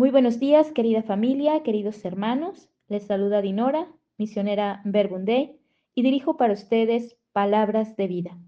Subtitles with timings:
[0.00, 2.70] Muy buenos días, querida familia, queridos hermanos.
[2.88, 3.86] Les saluda Dinora,
[4.16, 5.60] misionera Verbunday,
[5.94, 8.38] y dirijo para ustedes palabras de vida.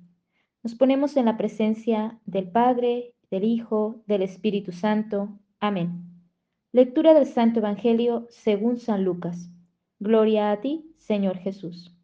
[0.63, 5.29] Nos ponemos en la presencia del Padre, del Hijo, del Espíritu Santo.
[5.61, 6.25] Amén.
[6.73, 9.51] Lectura del Santo Evangelio según San Lucas.
[9.99, 11.95] Gloria a ti, Señor Jesús.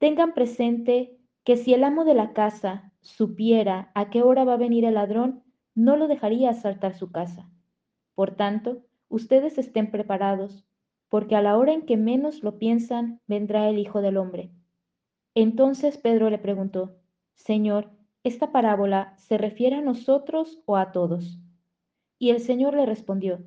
[0.00, 4.56] Tengan presente que si el amo de la casa supiera a qué hora va a
[4.56, 5.44] venir el ladrón,
[5.76, 7.48] no lo dejaría asaltar su casa.
[8.16, 10.64] Por tanto, ustedes estén preparados,
[11.10, 14.50] porque a la hora en que menos lo piensan, vendrá el Hijo del Hombre.
[15.34, 16.96] Entonces Pedro le preguntó,
[17.34, 17.90] Señor,
[18.24, 21.38] ¿esta parábola se refiere a nosotros o a todos?
[22.18, 23.44] Y el Señor le respondió,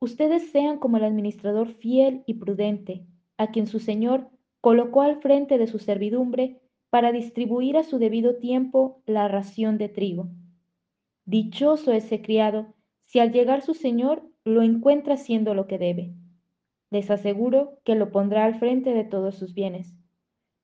[0.00, 3.06] Ustedes sean como el administrador fiel y prudente,
[3.36, 4.30] a quien su Señor
[4.62, 9.90] colocó al frente de su servidumbre para distribuir a su debido tiempo la ración de
[9.90, 10.28] trigo.
[11.26, 12.75] Dichoso ese criado
[13.06, 16.12] si al llegar su señor lo encuentra haciendo lo que debe.
[16.90, 19.94] Les aseguro que lo pondrá al frente de todos sus bienes.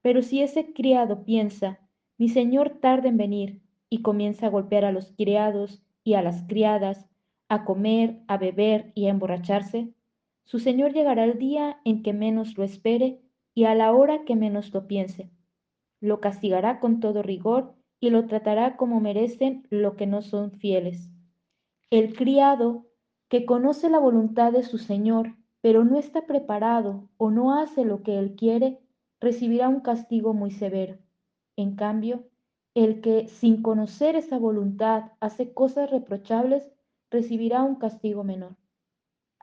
[0.02, 1.80] Pero si ese criado piensa,
[2.18, 6.44] mi señor tarda en venir, y comienza a golpear a los criados y a las
[6.44, 7.06] criadas,
[7.48, 9.92] a comer, a beber y a emborracharse,
[10.44, 13.20] su señor llegará el día en que menos lo espere
[13.54, 15.30] y a la hora que menos lo piense.
[16.00, 21.11] Lo castigará con todo rigor y lo tratará como merecen lo que no son fieles.
[21.92, 22.86] El criado
[23.28, 28.02] que conoce la voluntad de su Señor, pero no está preparado o no hace lo
[28.02, 28.80] que él quiere,
[29.20, 30.96] recibirá un castigo muy severo.
[31.54, 32.24] En cambio,
[32.74, 36.72] el que sin conocer esa voluntad hace cosas reprochables,
[37.10, 38.56] recibirá un castigo menor.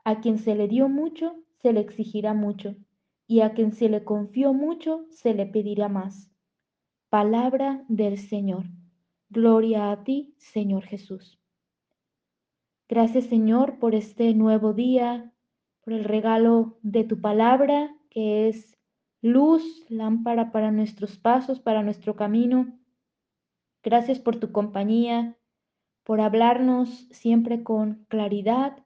[0.02, 2.74] A quien se le dio mucho, se le exigirá mucho,
[3.28, 6.32] y a quien se le confió mucho, se le pedirá más.
[7.10, 8.64] Palabra del Señor.
[9.28, 11.39] Gloria a ti, Señor Jesús.
[12.90, 15.32] Gracias Señor por este nuevo día,
[15.82, 18.76] por el regalo de tu palabra, que es
[19.22, 22.76] luz, lámpara para nuestros pasos, para nuestro camino.
[23.84, 25.38] Gracias por tu compañía,
[26.02, 28.84] por hablarnos siempre con claridad.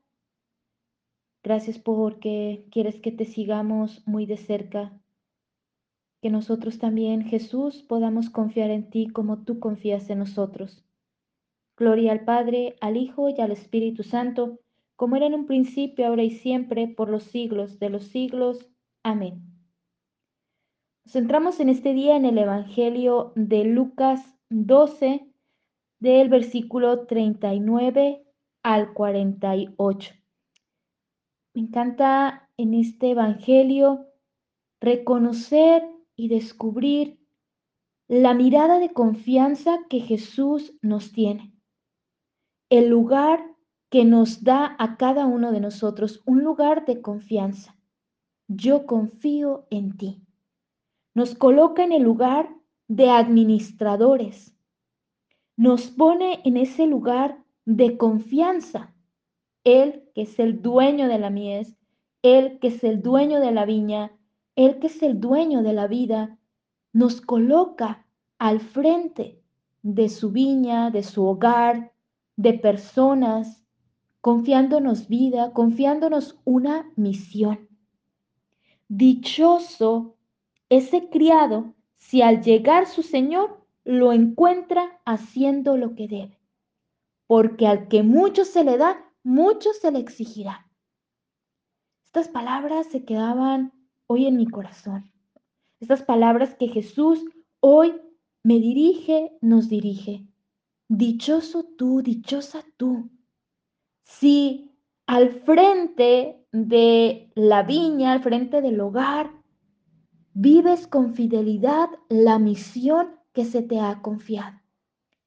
[1.43, 4.93] Gracias porque quieres que te sigamos muy de cerca.
[6.21, 10.85] Que nosotros también, Jesús, podamos confiar en ti como tú confías en nosotros.
[11.77, 14.61] Gloria al Padre, al Hijo y al Espíritu Santo,
[14.97, 18.71] como era en un principio, ahora y siempre, por los siglos de los siglos.
[19.03, 19.43] Amén.
[21.05, 25.27] Nos centramos en este día en el Evangelio de Lucas 12,
[25.99, 28.25] del versículo 39
[28.63, 30.15] al 48.
[31.55, 34.07] Me encanta en este Evangelio
[34.81, 37.19] reconocer y descubrir
[38.07, 41.54] la mirada de confianza que Jesús nos tiene
[42.79, 43.55] el lugar
[43.89, 47.77] que nos da a cada uno de nosotros, un lugar de confianza.
[48.49, 50.21] Yo confío en ti.
[51.15, 52.53] Nos coloca en el lugar
[52.89, 54.57] de administradores.
[55.57, 58.93] Nos pone en ese lugar de confianza.
[59.63, 61.79] Él que es el dueño de la mies,
[62.23, 64.11] Él que es el dueño de la viña,
[64.57, 66.41] Él que es el dueño de la vida,
[66.93, 68.05] nos coloca
[68.41, 69.41] al frente
[69.83, 71.94] de su viña, de su hogar,
[72.37, 73.65] de personas,
[74.21, 77.69] confiándonos vida, confiándonos una misión.
[78.89, 80.17] Dichoso
[80.69, 86.39] ese criado si al llegar su Señor lo encuentra haciendo lo que debe,
[87.27, 90.71] porque al que mucho se le da, mucho se le exigirá.
[92.07, 93.73] Estas palabras se quedaban
[94.07, 95.11] hoy en mi corazón.
[95.81, 97.25] Estas palabras que Jesús
[97.61, 98.01] hoy
[98.43, 100.27] me dirige, nos dirige.
[100.89, 103.11] Dichoso tú, dichosa tú.
[104.05, 104.71] Si
[105.07, 109.31] al frente de la viña, al frente del hogar,
[110.35, 114.61] vives con fidelidad la misión que se te ha confiado,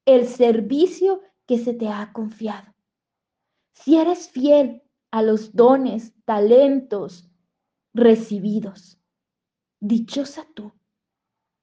[0.06, 2.73] el servicio que se te ha confiado.
[3.73, 7.29] Si eres fiel a los dones, talentos
[7.93, 8.99] recibidos,
[9.79, 10.73] dichosa tú,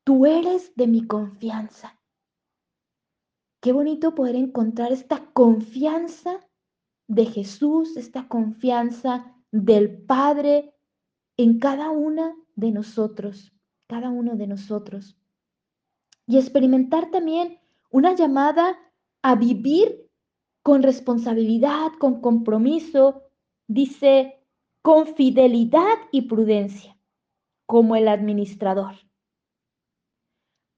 [0.05, 2.01] tú eres de mi confianza.
[3.65, 6.47] Qué bonito poder encontrar esta confianza
[7.09, 10.75] de Jesús, esta confianza del Padre
[11.39, 13.55] en cada una de nosotros,
[13.89, 15.17] cada uno de nosotros.
[16.27, 17.59] Y experimentar también
[17.89, 18.79] una llamada
[19.23, 20.11] a vivir
[20.63, 23.23] con responsabilidad, con compromiso,
[23.67, 24.45] dice,
[24.83, 26.99] con fidelidad y prudencia,
[27.65, 28.97] como el administrador.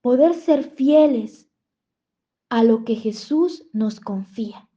[0.02, 1.45] Poder ser fieles
[2.48, 4.68] a lo que Jesús nos confía.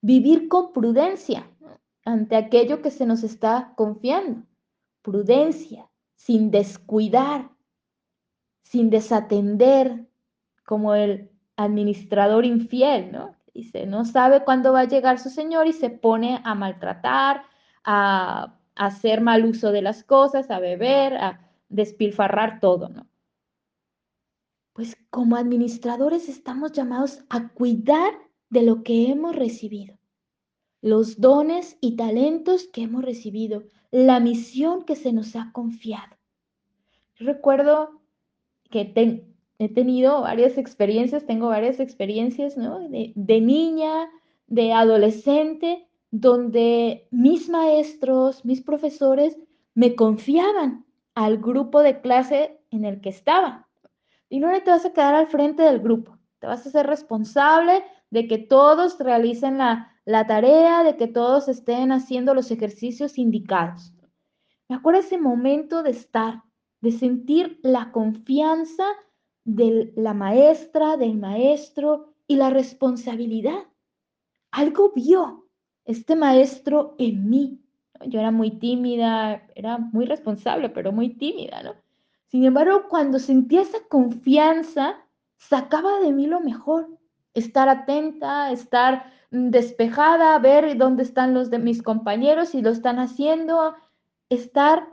[0.00, 1.50] Vivir con prudencia.
[2.06, 4.42] ante aquello que se nos está confiando.
[5.00, 7.50] Prudencia, sin descuidar,
[8.62, 10.06] sin desatender,
[10.66, 13.36] como el administrador infiel, ¿no?
[13.54, 17.44] Dice, no sabe cuándo va a llegar su Señor y se pone a maltratar,
[17.84, 23.06] a, hacer mal uso de las cosas, a beber, a despilfarrar todo, ¿no?
[24.74, 28.12] Pues como administradores estamos llamados a cuidar
[28.50, 29.96] de lo que hemos recibido,
[30.82, 33.62] los dones y talentos que hemos recibido,
[33.92, 36.16] la misión que se nos ha confiado.
[37.16, 38.00] recuerdo
[38.68, 38.92] que
[39.60, 42.80] he tenido varias experiencias, tengo varias experiencias, ¿no?
[42.88, 44.10] De, niña,
[44.48, 49.38] de adolescente, donde mis maestros, mis profesores
[49.74, 50.84] me confiaban
[51.14, 53.63] al grupo de clase en el que estaba.
[54.34, 57.84] Y no te vas a quedar al frente del grupo, te vas a ser responsable
[58.10, 63.92] de que todos realicen la, la tarea, de que todos estén haciendo los ejercicios indicados.
[64.68, 66.42] Me acuerdo ese momento de estar,
[66.80, 68.82] de sentir la confianza
[69.44, 73.68] de la maestra, del maestro y la responsabilidad.
[74.50, 75.48] Algo vio
[75.84, 77.60] este maestro en mí.
[78.04, 81.83] Yo era muy tímida, era muy responsable, pero muy tímida, ¿no?
[82.34, 84.96] Sin embargo, cuando sentía esa confianza,
[85.36, 86.88] sacaba de mí lo mejor.
[87.32, 92.98] Estar atenta, estar mm, despejada, ver dónde están los de mis compañeros, si lo están
[92.98, 93.76] haciendo,
[94.30, 94.88] estar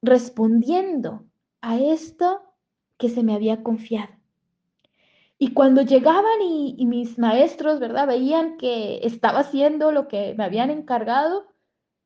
[0.00, 1.26] respondiendo
[1.60, 2.54] a esto
[2.96, 4.14] que se me había confiado.
[5.36, 8.06] Y cuando llegaban y, mis maestros, ¿verdad?
[8.06, 11.52] Veían que estaba haciendo lo que me habían encargado,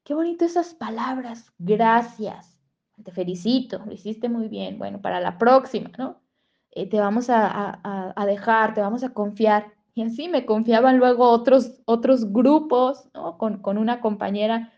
[0.02, 2.51] qué bonito esas palabras, gracias,
[3.02, 6.20] te felicito, lo hiciste muy bien, bueno, para la próxima, ¿no?
[6.70, 9.72] Eh, te vamos a, dejar, te vamos a confiar.
[9.94, 13.36] Y así me confiaban luego otros, otros grupos, ¿no?
[13.36, 14.72] Con, con una compañera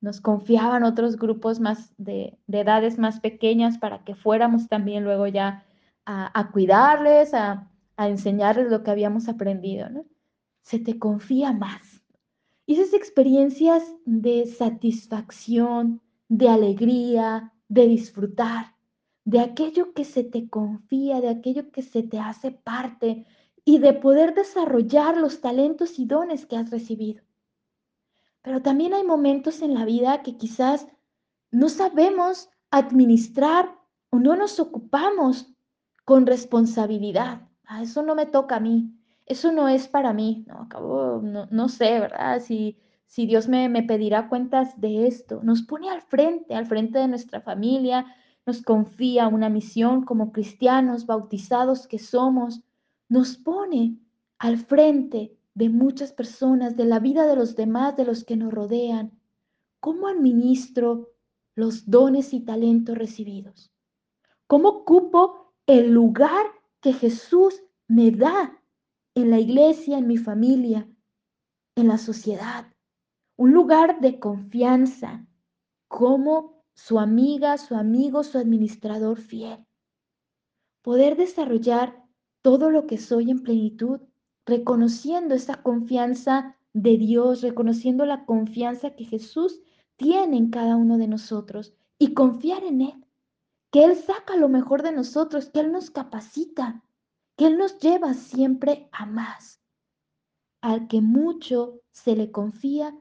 [0.00, 5.64] nos confiaban otros grupos más de, edades más pequeñas para que fuéramos también luego ya
[6.10, 10.06] a, cuidarles, a, a, enseñarles lo que habíamos aprendido, ¿no?
[10.62, 12.02] Se te confía más.
[12.64, 18.74] Y esas experiencias de satisfacción, de alegría, de disfrutar,
[19.24, 23.26] de aquello que se te confía, de aquello que se te hace parte
[23.64, 27.22] y de poder desarrollar los talentos y dones que has recibido.
[28.42, 30.86] Pero también hay momentos en la vida que quizás
[31.50, 33.76] no sabemos administrar
[34.10, 35.52] o no nos ocupamos
[36.04, 37.46] con responsabilidad.
[37.66, 40.46] Ah, eso no me toca a mí, eso no es para mí.
[40.48, 42.40] No, acabo, no, sé, ¿verdad?
[42.40, 45.40] Si, si Dios me, me pedirá cuentas de esto.
[45.42, 48.06] Nos pone al frente, al frente de nuestra familia,
[48.46, 52.62] nos confía una misión como cristianos bautizados que somos,
[53.08, 53.98] nos pone
[54.38, 58.52] al frente de muchas personas, de la vida de los demás, de los que nos
[58.52, 59.18] rodean.
[59.80, 61.14] ¿Cómo administro
[61.54, 63.72] los dones y talentos recibidos?
[64.46, 66.46] ¿Cómo ocupo el lugar
[66.80, 68.62] que Jesús me da
[69.14, 70.86] en la iglesia, en mi familia,
[71.74, 72.66] en la sociedad?
[73.38, 75.24] Un lugar de confianza,
[75.86, 79.64] como su amiga, su amigo, su administrador fiel.
[80.82, 82.04] Poder desarrollar
[82.42, 84.00] todo lo que soy en plenitud
[84.44, 89.60] reconociendo esa confianza de Dios, reconociendo la confianza que Jesús
[89.94, 93.06] tiene en cada uno de nosotros y confiar en Él,
[93.70, 96.82] que Él saca lo mejor de nosotros, que Él nos capacita,
[97.36, 99.60] que Él nos lleva siempre a más.
[100.60, 102.98] Al que mucho se le confía,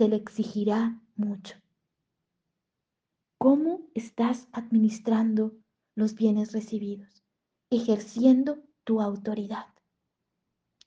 [0.00, 1.58] se le exigirá mucho.
[3.36, 5.58] ¿Cómo estás administrando
[5.94, 7.22] los bienes recibidos?
[7.68, 9.66] Ejerciendo tu autoridad.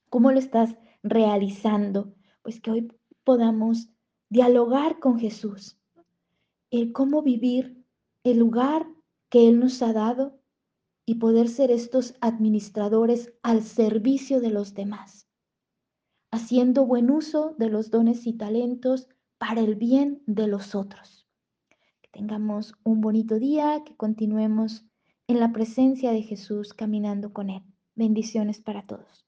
[0.10, 2.16] ¿Cómo lo estás realizando?
[2.42, 2.92] Pues que hoy
[3.24, 3.88] podamos
[4.30, 5.78] dialogar con Jesús.
[6.72, 7.86] El cómo vivir
[8.24, 8.88] el lugar
[9.30, 10.40] que Él nos ha dado
[11.06, 15.23] y poder ser estos administradores al servicio de los demás,
[16.34, 21.28] haciendo buen uso de los dones y talentos para el bien de los otros.
[22.02, 24.84] Que tengamos un bonito día, que continuemos
[25.28, 27.62] en la presencia de Jesús caminando con Él.
[27.94, 29.28] Bendiciones para todos.